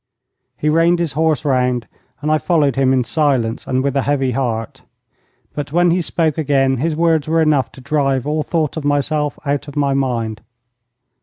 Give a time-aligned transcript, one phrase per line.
[0.57, 1.87] He reined his horse round,
[2.23, 4.81] and I followed him in silence and with a heavy heart.
[5.53, 9.37] But when he spoke again his words were enough to drive all thought of myself
[9.45, 10.41] out of my mind.